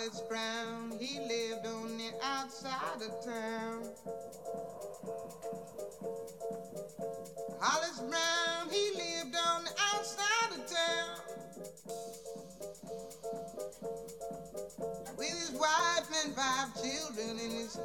[0.00, 3.82] Hollis Brown, he lived on the outside of town.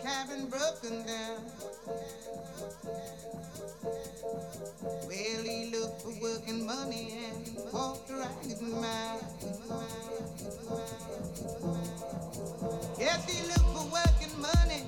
[0.01, 1.39] Cabin broken down.
[5.07, 9.19] Well, he looked for working money and walked a ragged mile.
[12.99, 14.83] Yes, he looked for working money,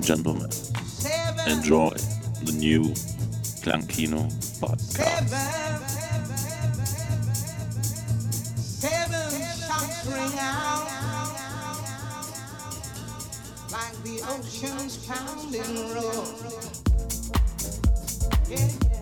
[0.00, 0.50] and gentlemen,
[1.46, 1.90] enjoy
[2.42, 2.84] the new
[3.60, 5.28] Clankino podcast.
[14.22, 16.24] Ocean's pounding roar.
[18.48, 18.99] Yeah.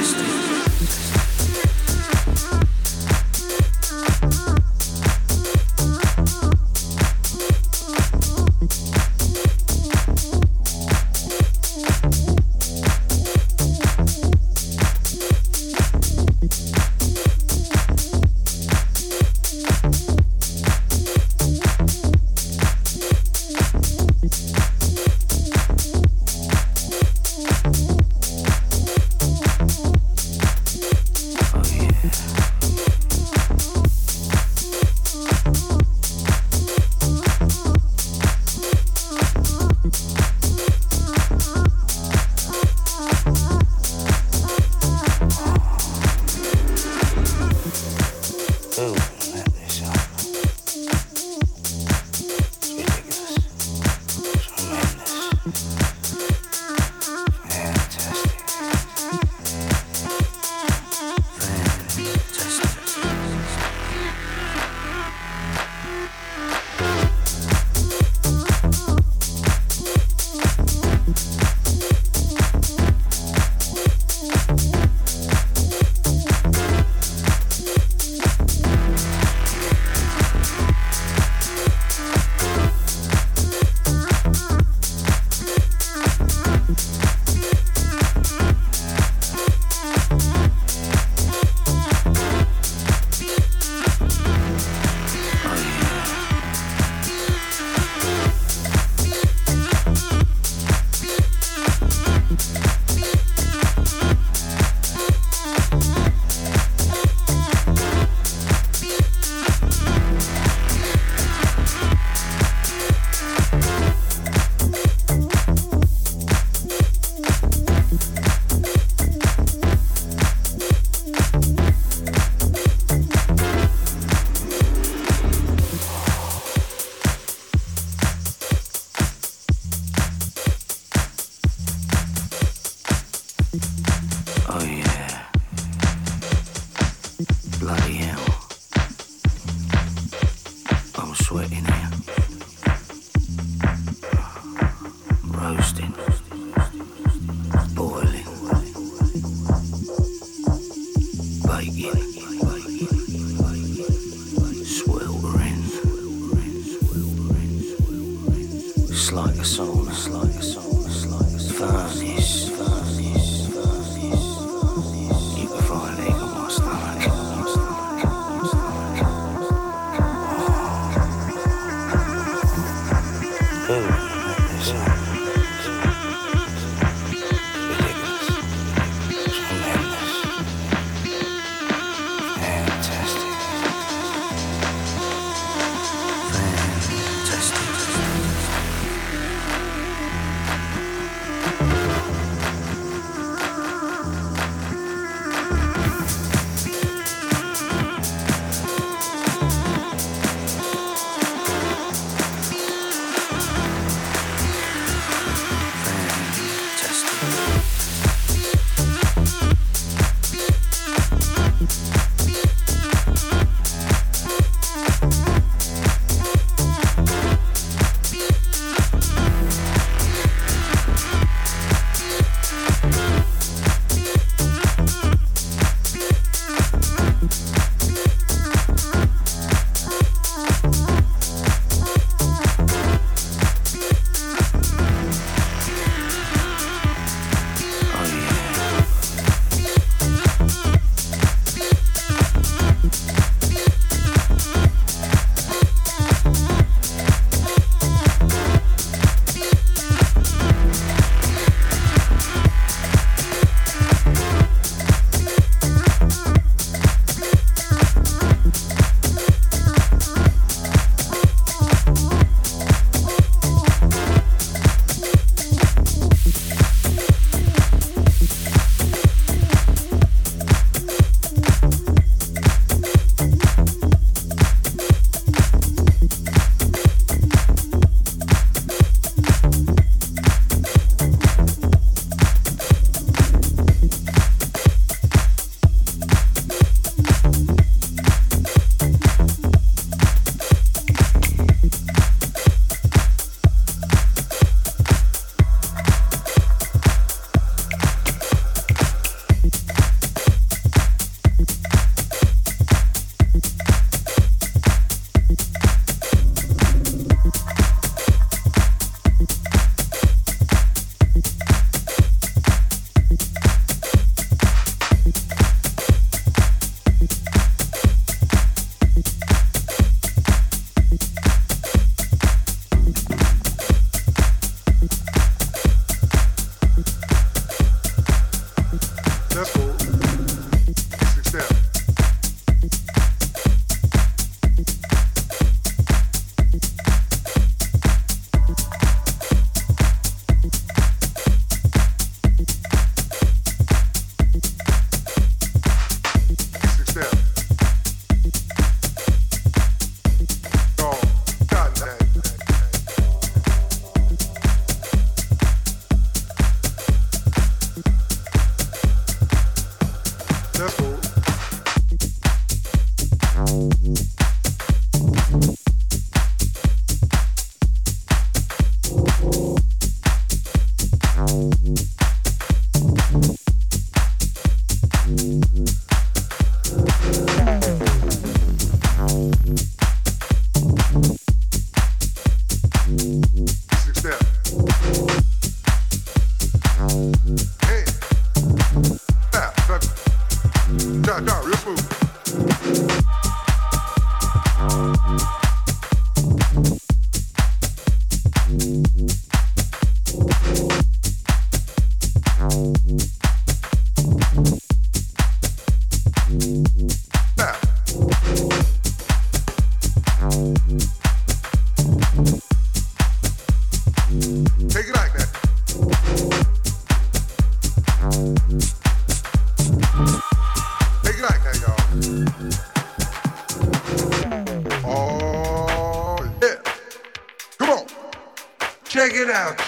[0.00, 0.29] Christ.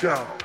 [0.03, 0.41] show.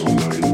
[0.00, 0.49] somebody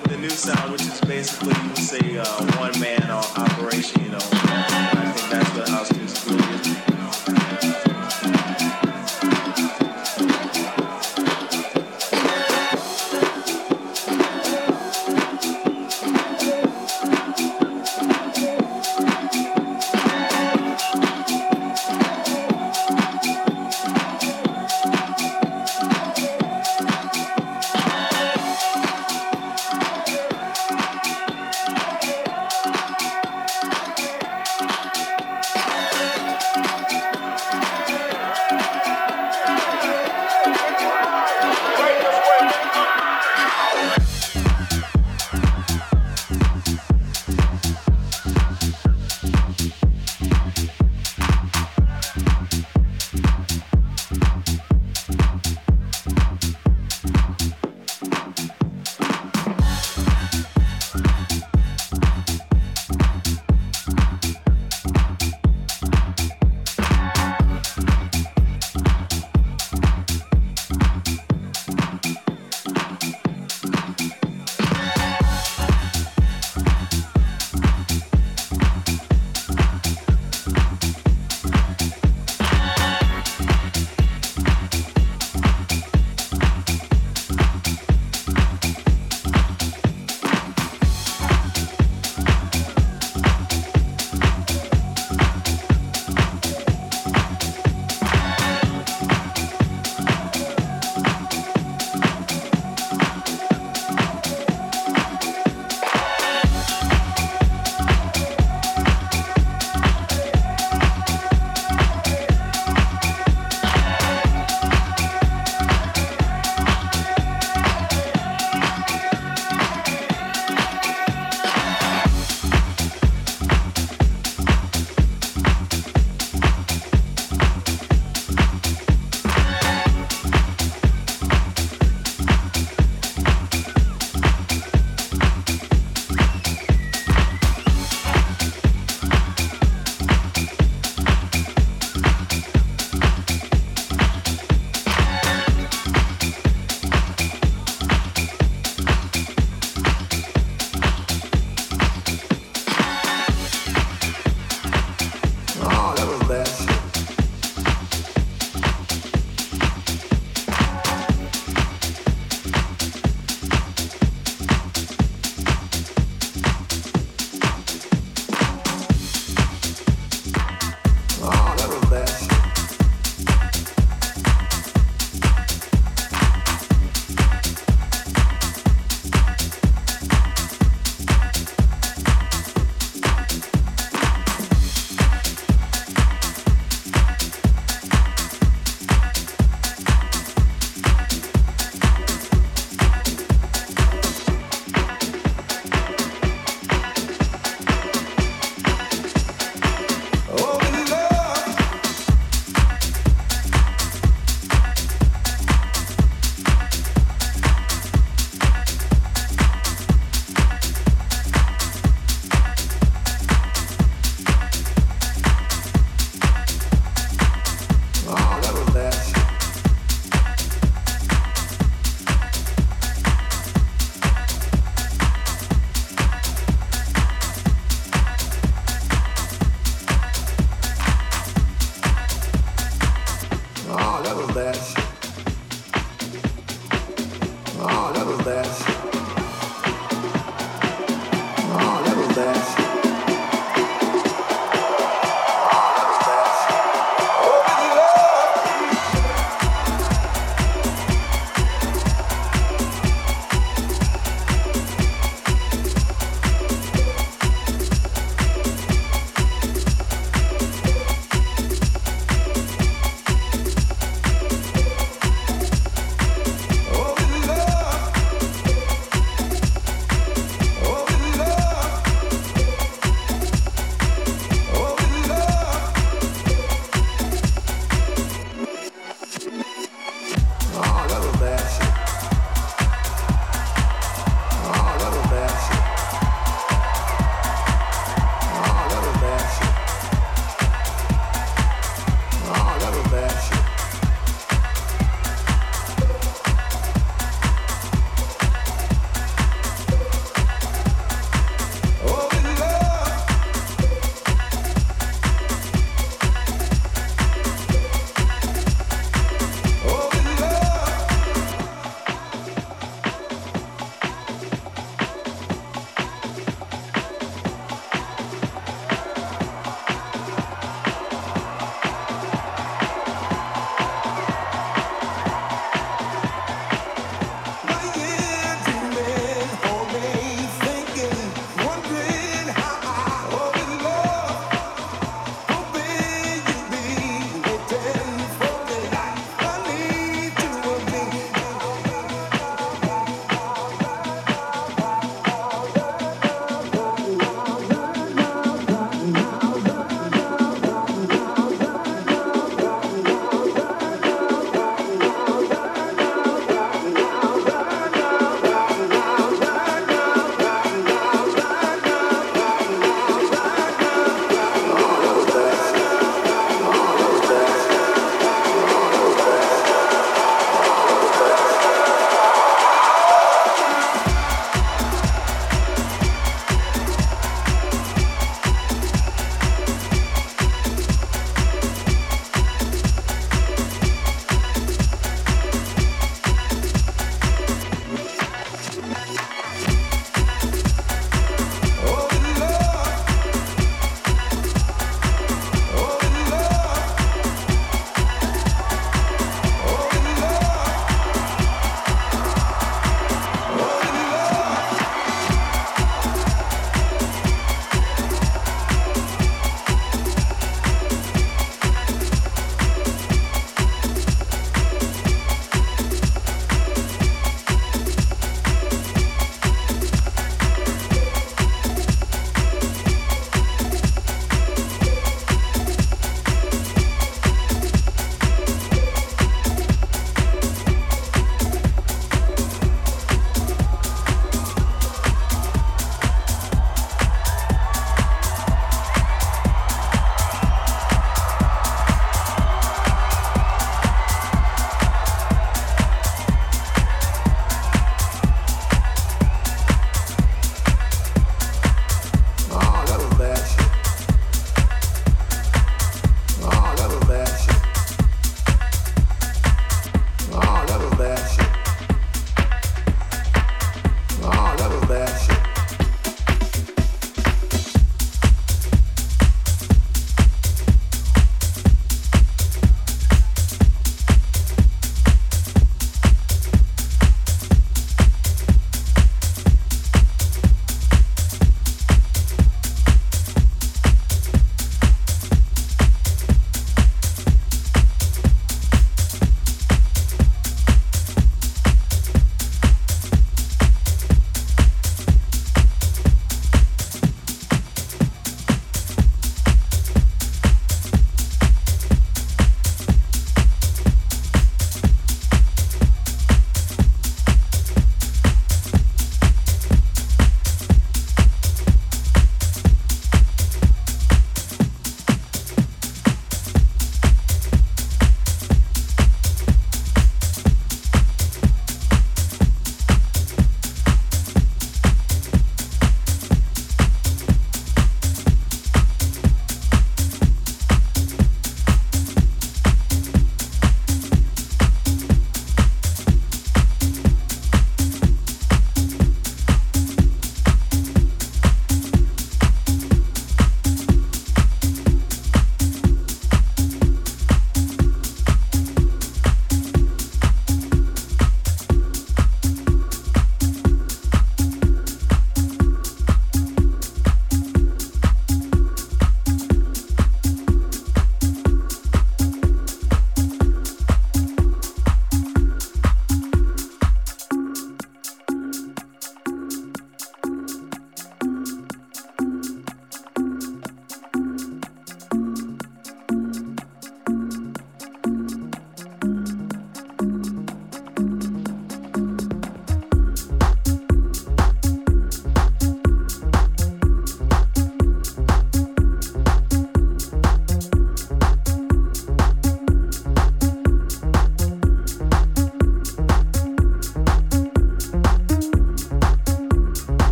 [0.00, 2.24] with the new sound, which is basically you say uh,
[2.58, 4.02] one man operation.
[4.04, 6.77] You know, I think that's what house music really.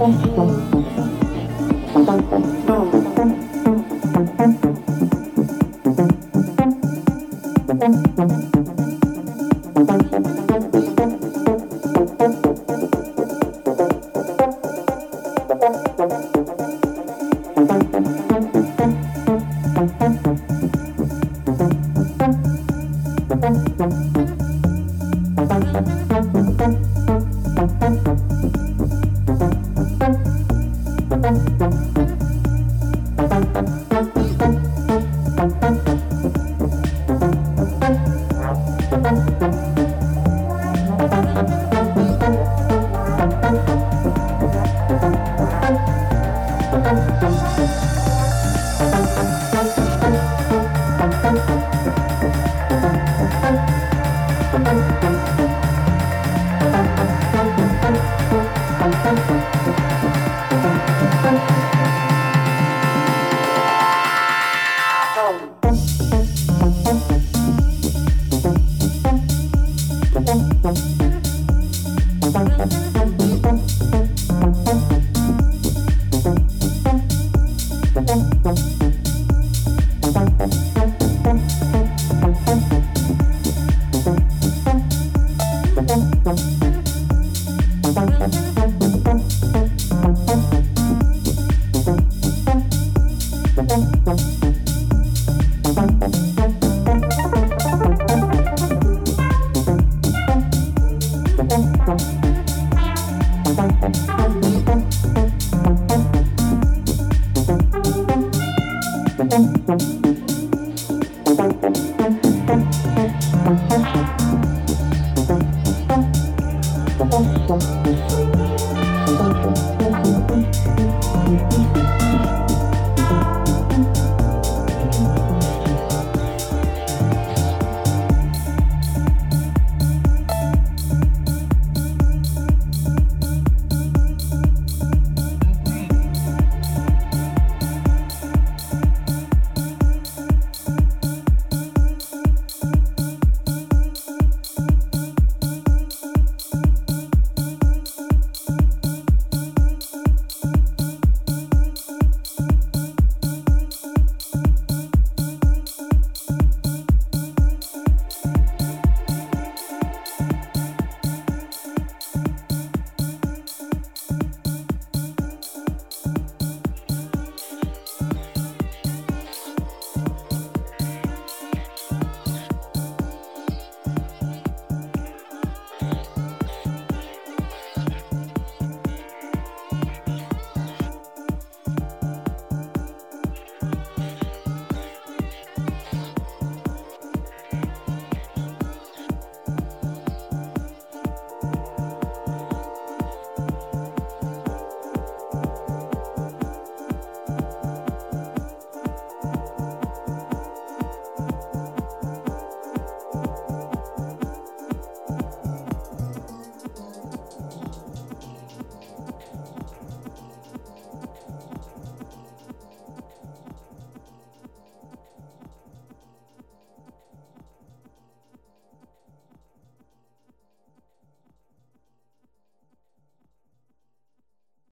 [0.00, 0.24] Thank
[8.54, 8.59] you.